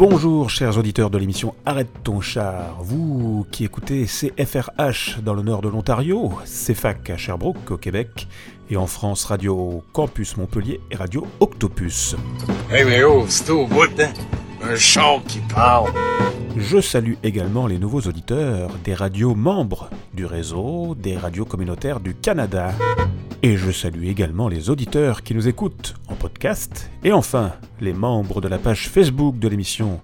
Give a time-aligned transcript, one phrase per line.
[0.00, 5.60] Bonjour chers auditeurs de l'émission Arrête ton char, vous qui écoutez CFRH dans le nord
[5.60, 8.26] de l'Ontario, CFAC à Sherbrooke au Québec
[8.70, 12.16] et en France Radio Campus Montpellier et Radio Octopus.
[12.72, 14.08] Hey mais oh, c'est au bout, hein?
[14.62, 15.90] Un chant qui parle.
[16.56, 22.14] Je salue également les nouveaux auditeurs des radios membres du réseau des radios communautaires du
[22.14, 22.72] Canada.
[23.42, 26.90] Et je salue également les auditeurs qui nous écoutent en podcast.
[27.02, 30.02] Et enfin, les membres de la page Facebook de l'émission.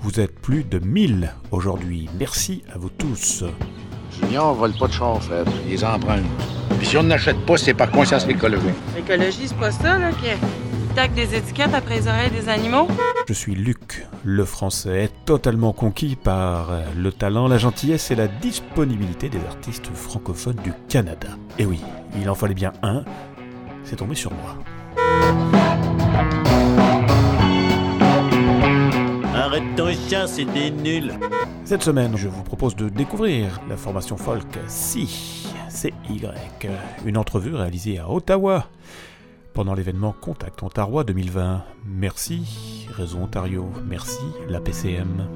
[0.00, 2.08] Vous êtes plus de 1000 aujourd'hui.
[2.18, 3.44] Merci à vous tous.
[4.18, 5.46] Junior vole pas de char, Fred.
[5.66, 6.24] Il les emprunte.
[6.78, 8.70] Puis si on n'achète pas, c'est par conscience écologique.
[8.96, 10.28] L'écologie, c'est pas ça, là, qui
[10.94, 12.88] tac des étiquettes après les oreilles des animaux?
[13.28, 19.28] Je suis Luc, le français, totalement conquis par le talent, la gentillesse et la disponibilité
[19.28, 21.28] des artistes francophones du Canada.
[21.58, 21.80] Et oui,
[22.20, 23.04] il en fallait bien un,
[23.84, 24.56] c'est tombé sur moi.
[29.34, 31.12] Arrête ton chat, c'était nul.
[31.64, 35.06] Cette semaine, je vous propose de découvrir la formation folk CY,
[35.68, 35.92] CY,
[37.04, 38.66] une entrevue réalisée à Ottawa
[39.58, 41.64] pendant l'événement Contact Ontario 2020.
[41.84, 43.68] Merci, Réseau Ontario.
[43.88, 45.26] Merci, la PCM.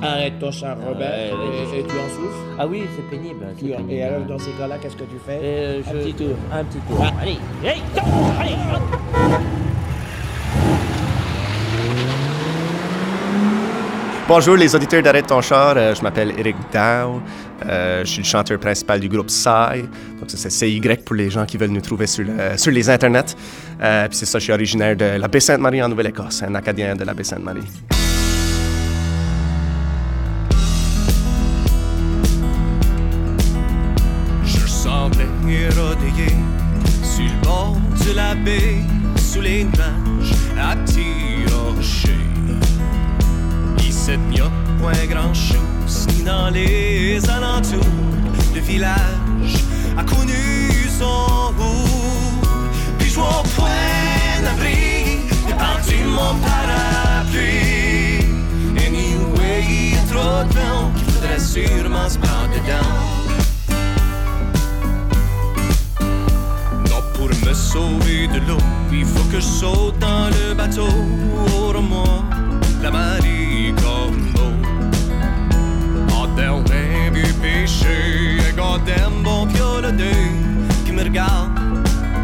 [0.00, 1.38] Arrête ton char, Robert.
[1.38, 2.44] Ouais, et, et tu en souffres?
[2.58, 3.44] Ah oui, c'est pénible.
[3.90, 5.38] Et alors, dans ces cas-là, qu'est-ce que tu fais?
[5.42, 6.36] Euh, Un petit tour.
[6.50, 6.96] Un petit tour.
[7.02, 7.12] Ah.
[7.20, 7.82] Allez, allez,
[14.28, 17.22] Bonjour les auditeurs d'Arrête ton char, euh, je m'appelle Eric Dow,
[17.64, 19.84] euh, je suis le chanteur principal du groupe Psy,
[20.20, 23.34] donc c'est CY pour les gens qui veulent nous trouver sur, les internets.
[23.80, 27.04] Euh, puis c'est ça, je suis originaire de la Baie-Sainte-Marie en Nouvelle-Écosse, un Acadien de
[27.04, 27.62] la Baie-Sainte-Marie.
[34.44, 35.24] Je semblais
[37.02, 38.76] sur le bord de la baie,
[39.16, 40.74] sous les nuages, à.
[44.08, 47.84] Cette n'y a point grand-chose, ni dans les alentours.
[48.54, 49.56] Le village
[49.98, 52.40] a connu son goût.
[52.98, 58.24] Puis je vois point d'abri, dépendu mon parapluie.
[58.78, 62.96] Anyway, il y a trop de vent, il faudrait sûrement se prendre dedans.
[66.88, 70.88] Non, pour me sauver de l'eau, il faut que je saute dans le bateau
[71.60, 72.37] au remords
[72.82, 72.92] la.
[76.12, 80.12] En dernier du péché, un gars d'un bon piolonné
[80.84, 81.50] qui me regarde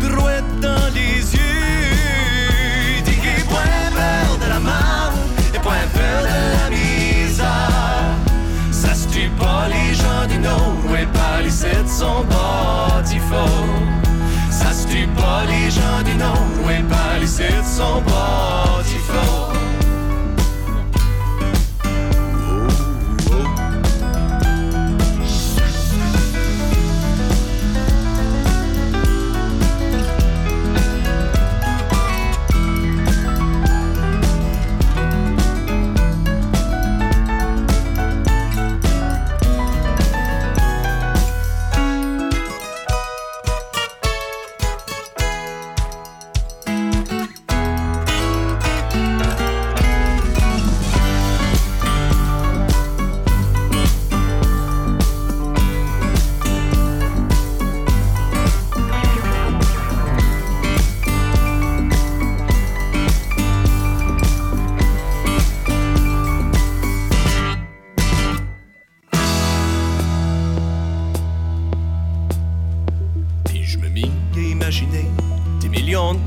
[0.00, 3.02] droit dans les yeux.
[3.04, 5.12] Dit qu'il est point peur de la mort
[5.54, 8.14] et point peur de la misère.
[8.70, 13.48] Ça se tue pas les gens du Nord, ouais, pas les sept sont bâtis fort.
[14.50, 18.63] Ça se tue pas les gens du Nord, ouais, pas les sept sont bâtis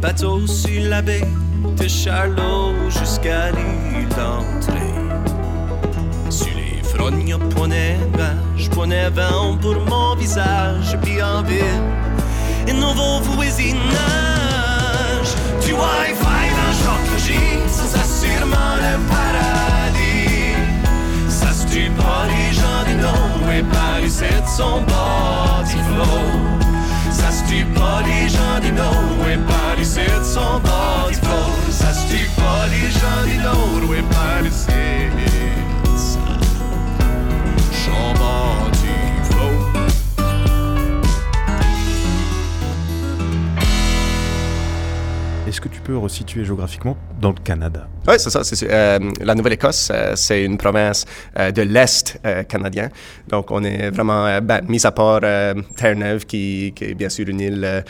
[0.08, 1.28] bateaux sur la baie
[1.78, 4.96] de Charlot jusqu'à l'île d'entrée.
[6.30, 11.84] Sur les y'a point neige, point vent pour mon visage, puis en ville,
[12.70, 13.76] un nouveau voisinage.
[15.66, 16.76] Du Wi-Fi dans
[17.68, 20.56] ça c'est sûrement le paradis.
[21.28, 26.57] Ça se tue pas les gens du Nord, et pas les sept sont bâtis
[31.14, 31.72] flots.
[31.72, 35.47] Ça se tue pas les gens du Nord, et pas les sept sont bâtis
[45.58, 47.88] Est-ce que tu peux resituer géographiquement dans le Canada?
[48.08, 48.44] Oui, c'est ça.
[48.44, 51.04] c'est- euh, la Nouvelle-Écosse, euh, c'est une province
[51.36, 52.90] euh, de l'Est canadien.
[53.28, 55.22] Donc, on est vraiment, ben, mis à part
[55.76, 57.84] Terre-Neuve, qui, qui est bien sûr une île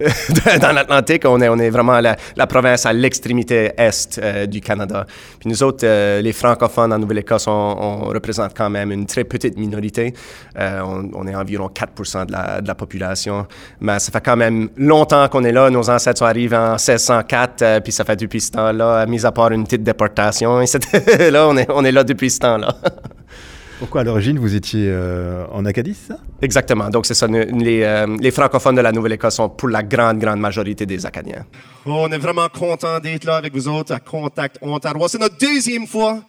[0.60, 1.24] dans l'Atlantique.
[1.26, 5.06] On est, on est vraiment la, province à l'extrémité est euh, du Canada.
[5.38, 9.56] Puis nous autres, euh, les francophones en Nouvelle-Écosse, on, représente quand même une très petite
[9.58, 10.14] minorité.
[10.58, 10.80] Euh,
[11.14, 13.46] on, est environ 4 de la, de la, population.
[13.80, 15.70] Mais ça fait quand même longtemps qu'on est là.
[15.70, 19.52] Nos ancêtres sont arrivés en 1604, puis ça fait depuis ce temps-là, mis à part
[19.52, 20.60] une petite déportation.
[21.30, 22.74] Là, on est, on est là depuis ce temps-là.
[23.80, 26.18] Pourquoi à l'origine vous étiez euh, en Acadie, ça?
[26.42, 26.90] Exactement.
[26.90, 27.26] Donc c'est ça.
[27.26, 31.46] Les, euh, les, francophones de la Nouvelle-Écosse sont pour la grande, grande majorité des Acadiens.
[31.86, 35.08] Oh, on est vraiment content d'être là avec vous autres à Contact Ontario.
[35.08, 36.20] C'est notre deuxième fois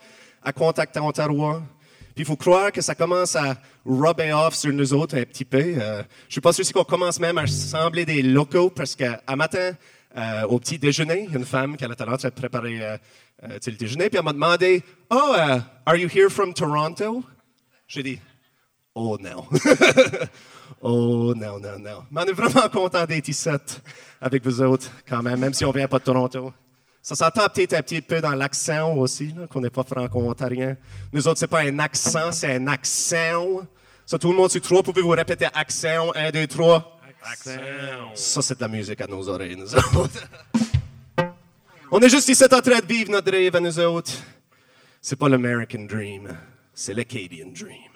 [0.41, 1.61] à Contact Ontario.
[2.15, 5.43] Puis il faut croire que ça commence à rubber off sur nous autres un petit
[5.43, 5.57] peu.
[5.77, 9.35] Euh, je suis pas sûr si on commence même à sembler des locaux parce qu'à
[9.35, 9.73] matin,
[10.15, 12.97] euh, au petit déjeuner, une femme qui a la tendance à préparer euh,
[13.43, 15.35] le déjeuner, puis elle m'a demandé Oh,
[15.85, 17.25] are you here from Toronto?
[17.93, 18.19] J'ai dit,
[18.95, 19.45] oh non.
[20.81, 22.05] oh non, non, non.
[22.09, 23.49] Mais on est vraiment content d'être ici
[24.21, 26.53] avec vous autres, quand même, même si on vient pas de Toronto.
[27.01, 30.77] Ça s'entend peut-être un petit peu dans l'accent aussi, qu'on n'est pas franco-ontarien.
[31.11, 33.67] Nous autres, c'est pas un accent, c'est un accent.
[34.05, 36.13] Ça, tout le monde sur trois, pouvez-vous répéter accent?
[36.15, 36.97] Un, deux, trois.
[37.29, 37.59] Accent.
[38.13, 40.29] Ça, c'est de la musique à nos oreilles, nous autres.
[41.91, 44.13] on est juste ici en train de vivre notre rêve à nous autres.
[45.01, 46.37] C'est pas l'American Dream.
[46.83, 47.93] C'est l'Acadian Dream.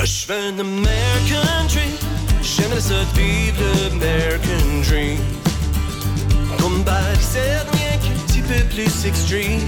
[0.00, 1.92] Je fais un American Dream.
[2.40, 5.20] J'aimerais ça de vivre l'American Dream.
[6.58, 6.82] Comme
[7.20, 9.60] c'est rien qu'un petit peu plus extreme.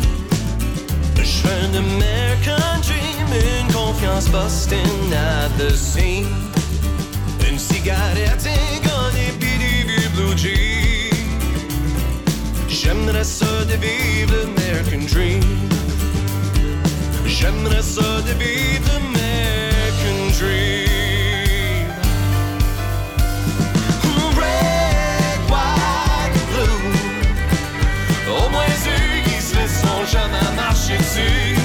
[1.19, 3.26] Je fais un American Dream.
[3.61, 6.25] Une confiance Boston at the scene.
[7.47, 10.72] Une cigarette, un gun et puis des vieux blue jeans.
[13.23, 15.43] J'aimerais ça de vivre l'American Dream.
[17.25, 20.89] J'aimerais ça de vivre l'American Dream.
[30.11, 31.57] Jamais marcher dessus.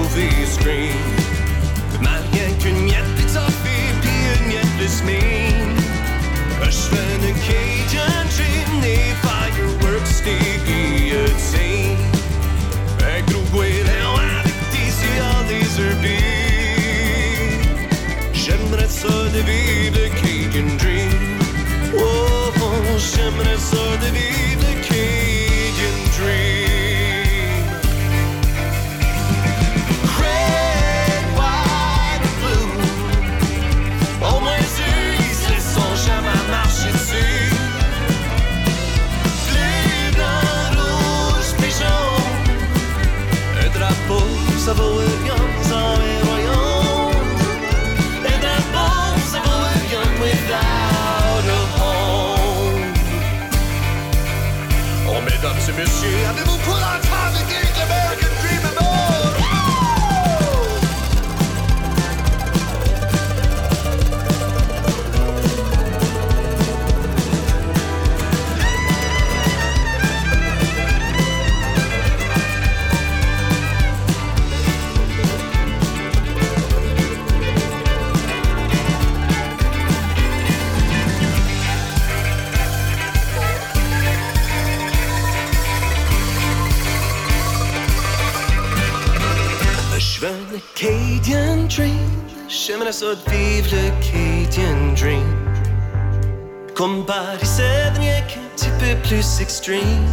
[99.66, 100.06] Extreme.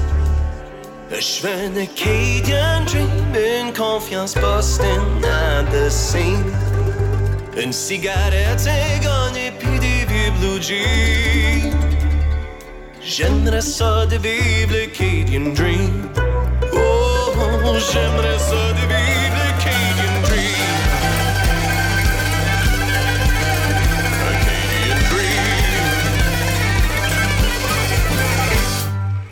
[1.11, 3.09] Je veux le Cadian Dream.
[3.35, 6.53] Une confiance Boston at the scene.
[7.63, 11.77] Une cigarette, un et puis des vieux blue jeans.
[13.03, 16.09] J'aimerais ça de vivre le Cadian Dream.
[16.73, 18.92] Oh, oh, oh, j'aimerais ça de vivre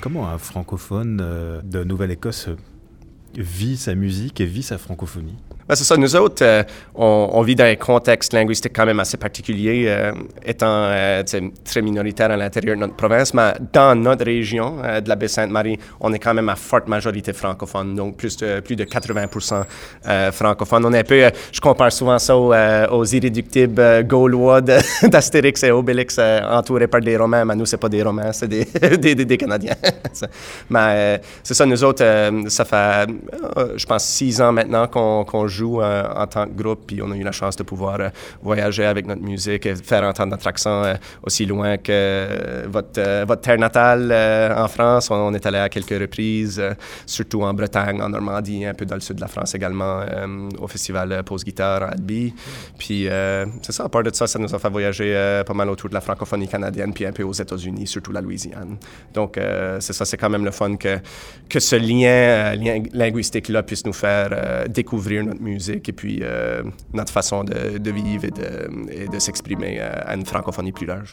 [0.00, 2.48] Comment un francophone euh, de Nouvelle-Écosse
[3.36, 5.36] vit sa musique et vit sa francophonie?
[5.70, 5.96] Ben, c'est ça.
[5.96, 6.64] Nous autres, euh,
[6.96, 10.10] on, vit dans un contexte linguistique quand même assez particulier, euh,
[10.44, 11.22] étant euh,
[11.64, 16.12] très minoritaire à l'intérieur de notre province, mais dans notre région de la Baie-Sainte-Marie, on
[16.12, 19.62] est quand même à forte majorité francophone, donc plus de, plus de 80%
[20.08, 20.86] euh, francophones.
[20.86, 24.60] On est un peu, je compare souvent ça aux, irréductibles gaulois
[25.04, 28.64] d'Astérix et Obélix entourés par des Romains, mais nous, c'est pas des Romains, c'est des,
[29.24, 29.76] des, Canadiens.
[30.70, 32.04] Mais c'est ça, nous autres,
[32.48, 33.08] ça fait,
[33.76, 37.16] je pense, six ans maintenant qu'on joue euh, en tant que groupe, puis on a
[37.16, 38.08] eu la chance de pouvoir euh,
[38.42, 43.42] voyager avec notre musique et faire entendre notre accent euh, aussi loin que votre, votre
[43.42, 44.12] terre natale
[44.56, 45.10] en France.
[45.10, 46.62] On, est allé à quelques reprises,
[47.06, 50.00] surtout en Bretagne, en Normandie, un peu dans le sud de la France également,
[50.58, 52.34] au festival Pause Guitare à Albi.
[52.78, 53.08] Puis
[53.62, 55.94] c'est ça, à part de ça, ça nous a fait voyager pas mal autour de
[55.94, 58.76] la francophonie canadienne, puis un peu aux États-Unis, surtout la Louisiane.
[59.14, 59.38] Donc
[59.80, 60.98] c'est ça, c'est quand même le fun que,
[61.48, 66.62] que ce lien, euh, lien linguistique-là puisse nous faire découvrir notre musique et puis euh,
[66.92, 71.12] notre façon de, vivre et de, et de s'exprimer euh, à une francophonie plus large.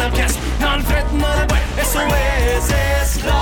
[0.00, 1.26] la pièce, dans le fret, dans
[3.34, 3.39] la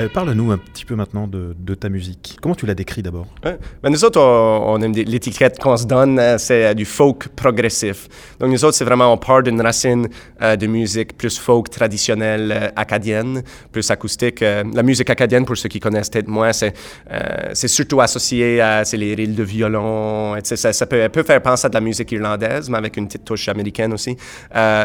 [0.00, 2.36] Euh, Parle-nous un petit peu maintenant de, ta musique.
[2.40, 3.26] Comment tu la décris d'abord?
[3.42, 8.08] Ben, nous autres, on, aime l'étiquette qu'on se donne, euh, c'est euh, du folk progressif.
[8.38, 10.08] Donc nous autres, c'est vraiment, on part d'une racine
[10.40, 14.40] de musique plus folk traditionnelle acadienne, plus acoustique.
[14.40, 19.34] La musique acadienne, pour ceux qui connaissent peut-être moins, c'est surtout associé à les rilles
[19.34, 20.36] de violon.
[20.36, 23.48] et Ça, peut, faire penser à de la musique irlandaise, mais avec une petite touche
[23.48, 24.16] américaine aussi.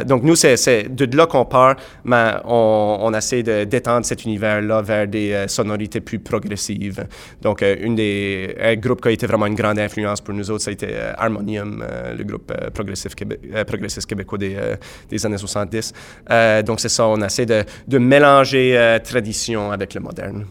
[0.06, 5.05] Donc nous, c'est de là qu'on part, mais on, on essaie d'étendre cet univers-là vers
[5.08, 7.06] des euh, sonorités plus progressives.
[7.42, 10.50] Donc, euh, une des, un groupe qui a été vraiment une grande influence pour nous
[10.52, 14.38] autres, ça a été euh, Harmonium, euh, le groupe euh, progressif québé- euh, progressiste québécois
[14.38, 14.76] des, euh,
[15.10, 15.94] des années 70.
[16.32, 20.46] Euh, donc, c'est ça, on essaie de, de mélanger euh, tradition avec le moderne.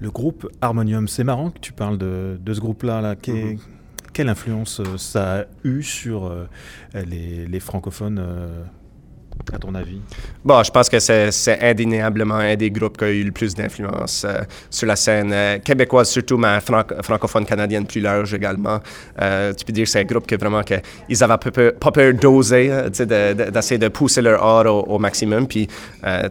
[0.00, 3.00] Le groupe Harmonium, c'est marrant que tu parles de, de ce groupe-là.
[3.02, 3.16] Là.
[3.16, 3.58] Qu'est-
[4.12, 6.46] Quelle influence euh, ça a eu sur euh,
[6.94, 8.62] les, les francophones euh,
[9.52, 10.00] à ton avis?
[10.44, 14.24] Bon, je pense que c'est indéniablement un des groupes qui a eu le plus d'influence
[14.24, 18.80] euh, sur la scène euh, québécoise, surtout, mais franc- francophone canadienne plus large également.
[19.20, 20.74] Euh, tu peux dire que c'est un groupe que vraiment que
[21.08, 25.46] ils avaient pas peur, d'oser, d'essayer de, pousser leur art au, maximum.
[25.46, 25.68] Puis,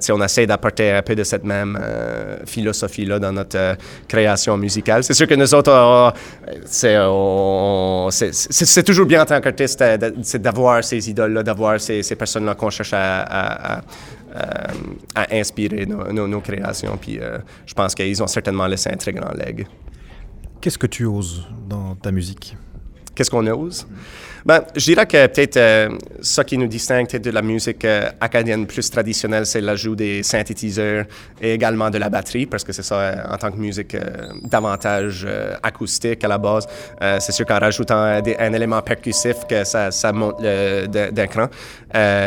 [0.10, 1.80] on essaie d'apporter un peu de cette même
[2.46, 5.04] philosophie-là dans notre création musicale.
[5.04, 6.14] C'est sûr que nous autres,
[6.66, 6.96] c'est
[8.84, 9.84] toujours bien en tant qu'artiste
[10.36, 13.82] d'avoir ces idoles-là, d'avoir ces, ces personnes-là qu'on cherche à, euh,
[15.16, 16.96] à inspirer nos créations.
[16.98, 19.66] Puis euh, je pense qu'ils ont certainement laissé un très grand leg.
[20.62, 22.56] Qu'est-ce que tu oses dans ta musique?
[23.16, 23.86] Qu'est-ce qu'on ose?
[24.46, 25.90] Ben, je dirais que peut-être euh,
[26.22, 31.06] ce qui nous distingue de la musique euh, acadienne plus traditionnelle, c'est l'ajout des synthétiseurs
[31.42, 34.32] et également de la batterie, parce que c'est ça, euh, en tant que musique euh,
[34.44, 35.28] davantage
[35.62, 36.68] acoustique à la base.
[37.20, 41.48] C'est sûr qu'en rajoutant un élément percussif, que ça, monte d'un cran.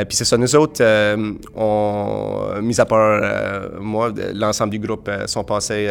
[0.07, 0.83] Puis c'est ça, nous autres,
[2.61, 5.91] mis à part moi, l'ensemble du groupe sont passés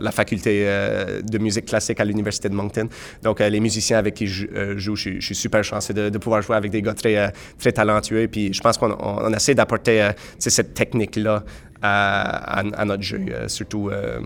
[0.00, 2.88] la faculté euh, de musique classique à l'Université de Moncton.
[3.22, 6.42] Donc, euh, les musiciens avec qui je euh, joue, je, suis- super chanceux de, pouvoir
[6.42, 8.28] jouer avec des gars très, euh, très talentueux.
[8.28, 11.44] Puis je pense qu'on on, on essaie d'apporter euh, cette technique-là
[11.82, 14.20] à, notre jeu, euh, surtout euh,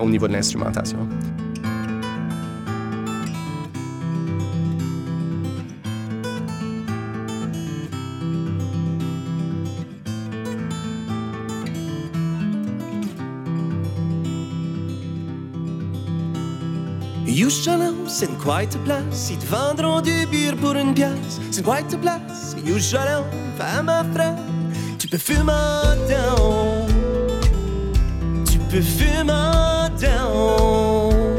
[0.00, 1.08] au niveau de l'instrumentation.
[17.40, 19.30] Yushalom, c'est une quiet place.
[19.30, 21.40] Ils te vendront du bière pour une pièce.
[21.50, 22.54] C'est une quiet place.
[22.66, 23.24] Yushalom,
[23.56, 24.36] femme à frère.
[24.98, 25.46] Tu peux fumer
[26.06, 26.86] down.
[28.44, 31.30] Tu peux fumer down.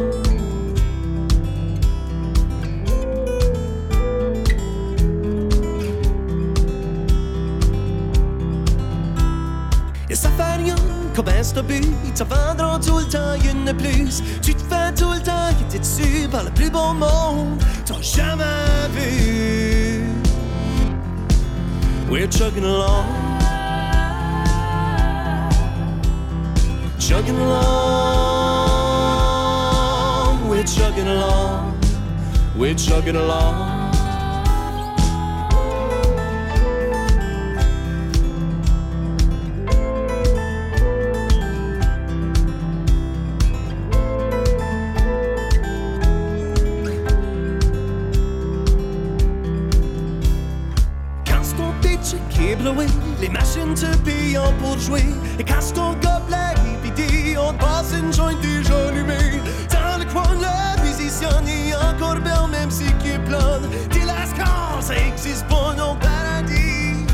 [10.10, 10.76] Et ça fait rien,
[11.16, 14.24] commence ton but, ils te vendront tout le temps une plus.
[14.42, 15.41] Tu te fais tout le temps
[15.80, 20.04] dessus par le plus beau monde, t'as jamais vu.
[22.10, 23.06] We're chugging along,
[27.00, 27.70] chugging along,
[30.50, 31.74] we're chugging along,
[32.58, 33.81] we're chugging along.
[55.40, 59.42] Et quand ton gobelet vidé, on passe une jointe déjà allumée.
[59.70, 60.24] Dans le coin
[61.70, 63.70] y a encore belle, même si qui pleine.
[63.92, 67.06] Dis la score, ça existe pas, non paradis.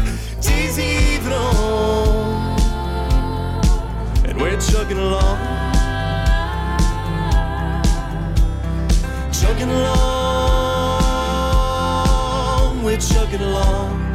[4.28, 5.38] And we're chugging along.
[9.32, 10.08] Chugging along.
[12.84, 14.14] We're chugging along.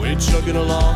[0.00, 0.93] We're chugging along.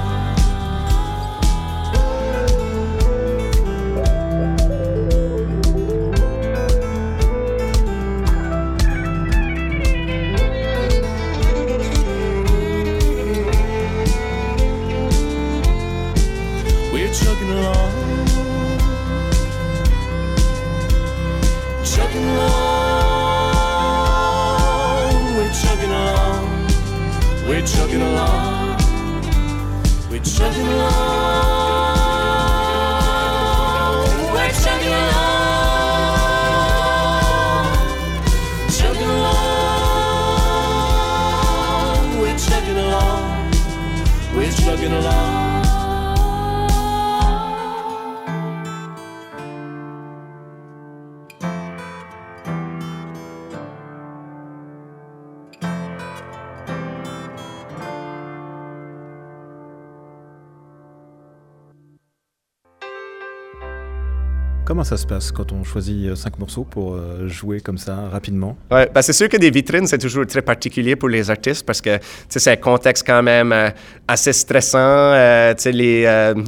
[64.68, 68.11] Comment ça se passe quand on choisit euh, cinq morceaux pour euh, jouer comme ça
[68.12, 68.54] rapidement?
[68.68, 71.98] Ben c'est sûr que des vitrines, c'est toujours très particulier pour les artistes parce que
[72.28, 73.70] c'est un contexte quand même euh,
[74.07, 74.78] assez stressant.
[74.78, 76.04] Euh, les,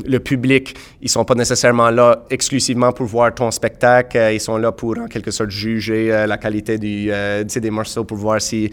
[0.06, 4.18] le public, ils sont pas nécessairement là exclusivement pour voir ton spectacle.
[4.34, 7.10] Ils sont là pour, en quelque sorte, juger la qualité du,
[7.44, 8.70] des morceaux pour voir si,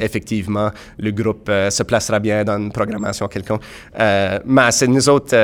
[0.00, 3.62] effectivement, le groupe se placera bien dans une programmation quelconque.
[3.98, 5.36] Mais c'est nous autres,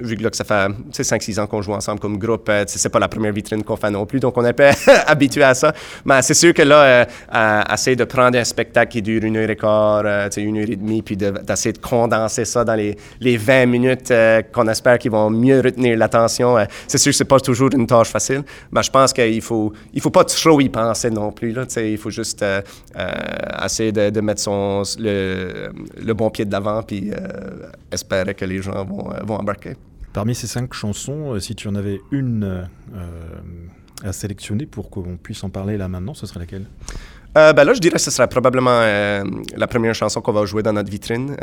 [0.00, 2.88] vu que, ça fait tu sais, 5-6 ans qu'on joue ensemble comme groupe, euh, c'est
[2.88, 4.68] pas la première vitrine qu'on fait non plus, donc on est peu
[5.06, 5.72] habitué à ça.
[6.04, 9.50] Mais c'est sûr que là, euh, essayer de prendre un spectacle qui dure une heure
[9.50, 12.96] et quart, euh, une heure et demie, puis de- d'essayer de, condenser ça dans les,
[13.20, 17.24] les 20 minutes euh, qu'on espère qu'ils vont mieux retenir l'attention, c'est sûr que c'est
[17.24, 20.68] pas toujours une tâche facile, mais je pense qu'il faut, il faut pas trop y
[20.68, 22.44] penser non plus, il faut juste
[23.64, 24.48] essayer de, mettre
[24.98, 27.10] le, bon pied de l'avant, puis
[27.90, 29.74] espérer que les gens vont embarquer.
[30.12, 33.40] Parmi ces cinq chansons, euh, si tu en avais une euh,
[34.02, 36.66] à sélectionner pour qu'on puisse en parler là maintenant, ce serait laquelle?
[37.38, 39.22] Euh, ben là, je dirais que ce sera probablement euh,
[39.56, 41.36] la première chanson qu'on va jouer dans notre vitrine,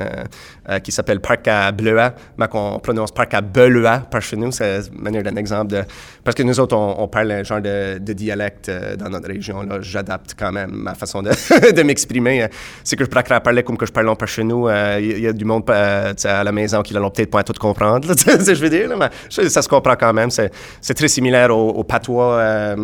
[0.69, 4.51] euh, qui s'appelle Parc à Bleuat, mais qu'on prononce Parc à Beleuat par chez nous.
[4.51, 5.83] C'est manière d'un exemple de...
[6.23, 8.69] Parce que nous autres, on, parle un genre de, de dialecte
[8.99, 9.61] dans notre région.
[9.63, 9.77] Là.
[9.79, 11.29] J'adapte quand même ma façon de,
[11.71, 12.47] de m'exprimer.
[12.83, 14.67] C'est que je préfère parler comme que je parle par chez nous.
[14.69, 18.15] Il y, a du monde à la maison qui l'ont peut-être pas tout comprendre, là,
[18.15, 18.89] tu sais, je veux dire.
[18.97, 20.31] mais ça se comprend quand même.
[20.31, 22.75] C'est c'est très similaire au, patois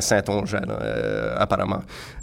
[0.00, 1.80] Saint-Onge, là, euh, apparemment,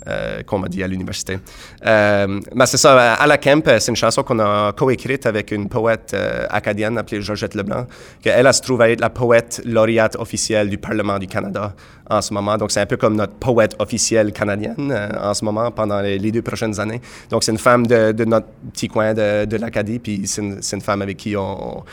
[0.07, 1.39] euh, qu'on m'a dit à l'université.
[1.85, 5.51] Euh, mais c'est ça, à la Kemp, euh, c'est une chanson qu'on a coécrite avec
[5.51, 6.15] une poète
[6.49, 7.85] acadienne appelée Georgette Leblanc,
[8.21, 11.73] qu'elle, elle se trouve à être la poète lauréate officielle du Parlement du Canada
[12.09, 12.55] en ce moment.
[12.57, 16.41] Donc, c'est un peu comme notre poète officielle canadienne en ce moment pendant les, deux
[16.41, 17.01] prochaines années.
[17.29, 21.17] Donc, c'est une femme de, notre petit coin de, l'Acadie, puis c'est une, femme avec
[21.17, 21.83] qui on,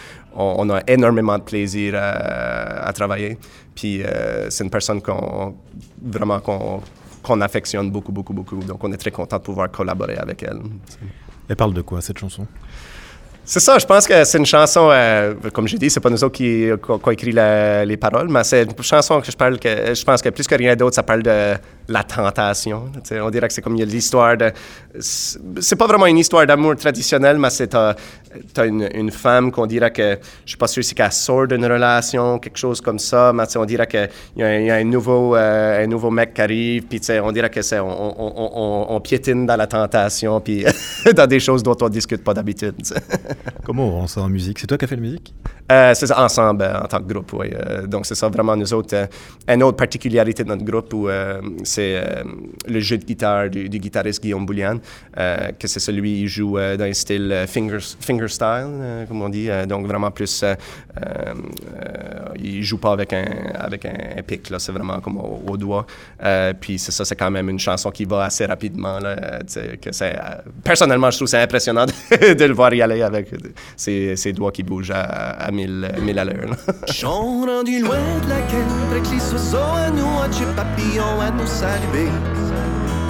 [0.70, 3.36] a énormément de plaisir à, travailler.
[3.74, 4.02] Puis,
[4.48, 5.56] c'est une personne qu'on
[6.00, 6.80] vraiment qu'on
[7.26, 8.56] qu'on affectionne beaucoup, beaucoup, beaucoup.
[8.56, 10.60] Donc, on est très content de pouvoir collaborer avec elle.
[11.48, 12.46] Elle parle de quoi cette chanson?
[13.48, 16.24] C'est ça, je pense que c'est une chanson, euh, comme j'ai dit, c'est pas nous
[16.24, 19.94] autres qui qui a écrit les paroles, mais c'est une chanson que je parle que
[19.94, 21.54] je pense que plus que rien d'autre, ça parle de
[21.88, 22.90] la tentation.
[23.22, 24.50] On dirait que c'est comme l'histoire de.
[24.98, 29.92] C'est pas vraiment une histoire d'amour traditionnelle, mais c'est t'as une, une femme qu'on dirait
[29.92, 33.44] que je suis pas sûr si qu'elle sort d'une relation, quelque chose comme ça, mais
[33.56, 37.00] on dirait qu'il y, y a un nouveau euh, un nouveau mec qui arrive, puis
[37.22, 40.64] on dirait que c'est on, on, on- on piétine dans la tentation, puis
[41.14, 42.74] dans des choses dont on discute pas d'habitude.
[43.64, 44.58] Comment on rend ça en musique?
[44.58, 45.34] C'est toi qui as fait la musique?
[45.70, 47.48] Euh, c'est ça, ensemble, euh, en tant que groupe, oui.
[47.52, 49.08] Euh, donc, c'est ça, vraiment, nous autres.
[49.48, 50.94] une autre particularité de notre groupe,
[51.64, 52.02] c'est
[52.68, 54.78] le jeu de guitare du, guitariste Guillaume Boulian,
[55.16, 59.48] que c'est celui, il joue dans un style finger, fingerstyle, euh, comme on dit.
[59.68, 60.44] donc, vraiment plus.
[62.36, 65.86] il joue pas avec un, avec un, pic, là, c'est vraiment comme au, doigt.
[66.60, 69.40] Puis, c'est ça, c'est quand même une chanson qui va assez rapidement, là.
[69.82, 70.16] que c'est,
[70.62, 73.25] personnellement, je trouve c'est impressionnant de le voir y aller avec
[73.76, 76.56] ses, ses doigts qui bougent à, à 1000, 1000 à l'heure.
[76.92, 81.46] Chant rendu loin de la quête, avec les oiseaux à nous, à papillons à nous
[81.46, 82.08] saluer.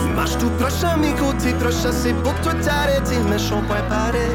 [0.03, 4.31] Tu marches tout proche à mes côtés, proche assez pour toi t'arrêter, je point pareil.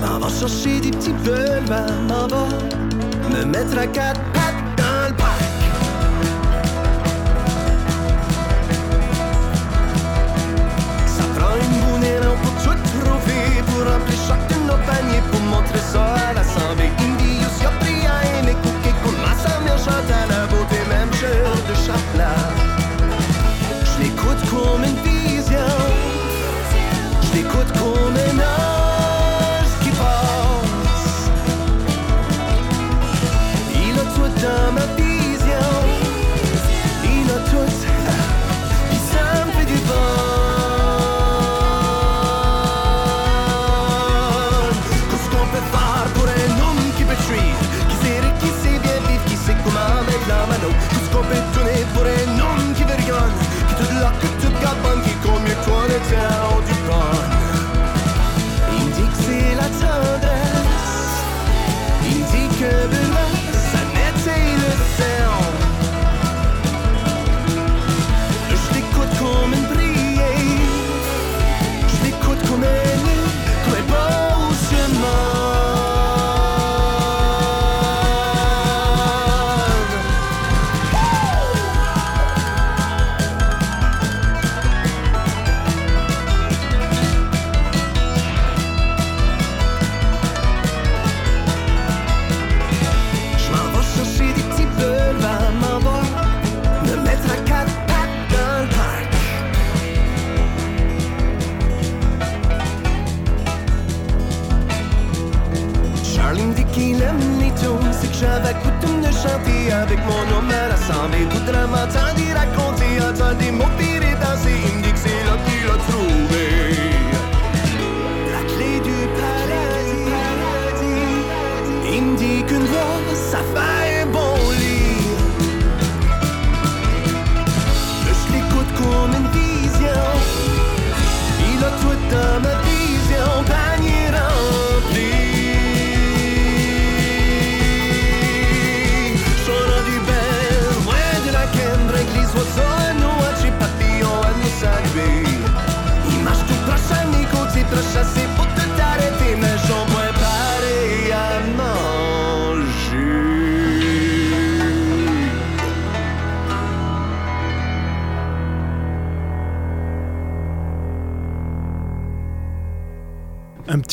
[0.00, 2.46] M'en va chercher des petits boulevards, m'en va
[3.30, 5.42] me mettre à quatre pattes dans le parc.
[11.06, 12.87] Ça prend une bourrée pour tout
[13.78, 16.37] która wyszła tym no pewnie pomocy sora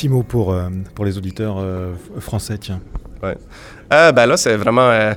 [0.06, 2.80] petit mot pour, euh, pour les auditeurs euh, français, tiens.
[3.24, 3.36] Ouais.
[3.92, 4.90] Euh, ben là, c'est vraiment.
[4.90, 5.14] euh,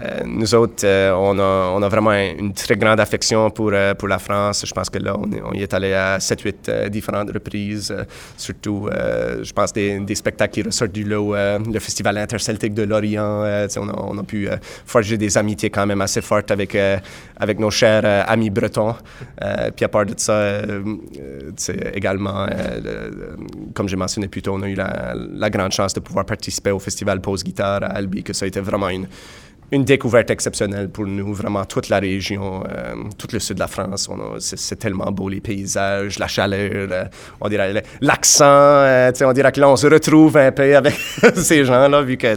[0.00, 4.64] euh, nous autres, euh, on, a, vraiment une très grande affection pour, euh, la France.
[4.64, 7.94] Je pense que là, on, y est allé à 7-8 euh, différentes reprises.
[8.36, 8.88] surtout,
[9.42, 11.34] je pense, des, spectacles qui ressortent du lot.
[11.34, 13.44] le Festival interceltique de Lorient.
[13.76, 14.48] on, a, pu
[14.86, 16.76] forger des amitiés quand même assez fortes avec,
[17.36, 18.94] avec nos chers amis bretons.
[19.76, 20.62] Puis à part de ça,
[21.56, 23.36] sais, également, le- le-
[23.74, 26.70] comme j'ai mentionné plus tôt, on a eu la, la grande chance de pouvoir participer
[26.70, 29.06] au Festival Pause Guitare à Albi, que ça a été vraiment une,
[29.70, 33.66] une découverte exceptionnelle pour nous, vraiment toute la région, euh, tout le sud de la
[33.66, 34.08] France.
[34.38, 37.04] C'est tellement beau, les paysages, la chaleur, euh,
[37.40, 38.44] on dirait l'accent.
[38.46, 40.94] euh, on dirait que là, on se retrouve un peu avec
[41.34, 42.34] ces gens-là, vu que,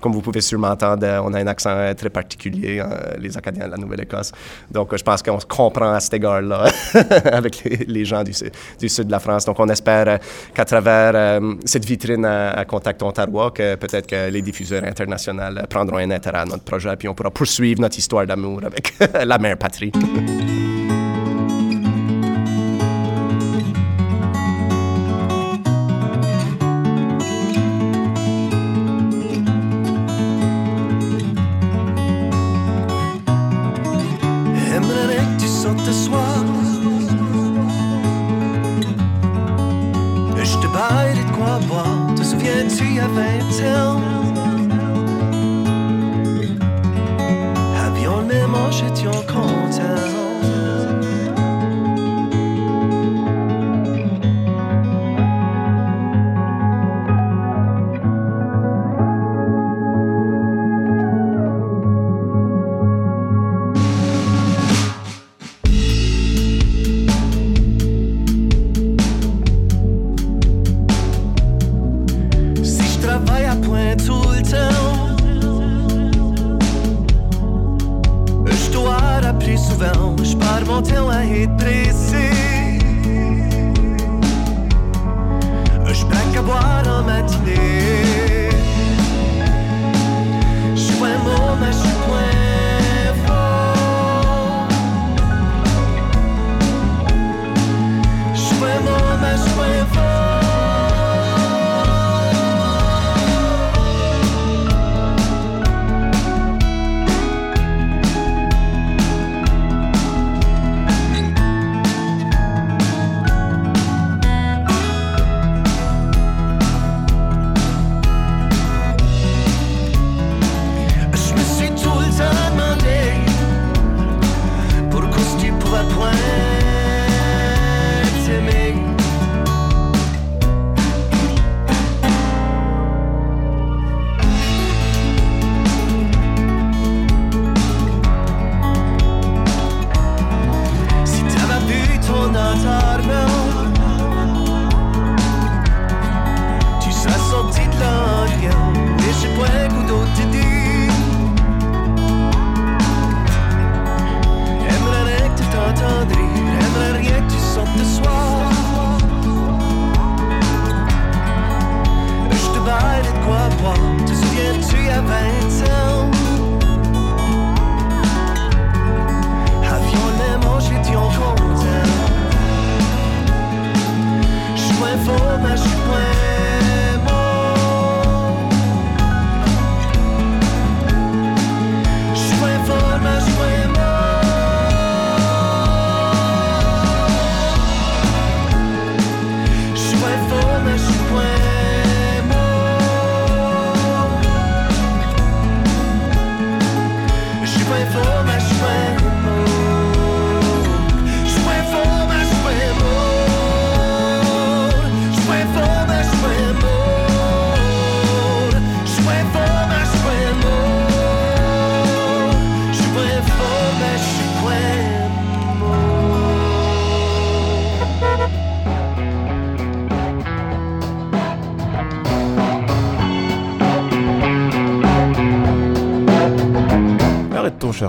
[0.00, 2.82] comme vous pouvez sûrement entendre, euh, on a un accent euh, très particulier,
[3.18, 4.32] les Acadiens de la Nouvelle-Écosse.
[4.70, 6.64] Donc, je pense qu'on se comprend à cet égard-là
[7.32, 9.44] avec les, gens du, su- du sud de la France.
[9.44, 10.18] Donc, on espère
[10.52, 15.98] qu'à travers cette vitrine à, à Contact Ontario, que peut-être que les diffuseurs internationaux prendront
[15.98, 19.58] un intérêt à notre projet, puis on pourra poursuivre notre histoire d'amour avec la mère
[19.58, 19.92] patrie.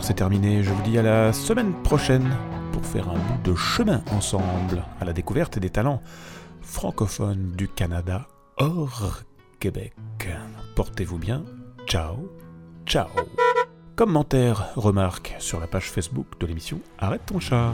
[0.04, 0.64] C'est terminé.
[0.64, 2.30] Je vous dis à la semaine prochaine
[2.74, 6.02] pour faire un bout de chemin ensemble à la découverte des talents
[6.62, 9.22] francophones du Canada hors
[9.62, 9.94] Québec.
[10.76, 11.46] Portez-vous bien.
[11.88, 12.30] Ciao.
[12.86, 13.08] Ciao.
[13.96, 17.74] Commentaires, remarques sur la page Facebook de l'émission Arrête ton char.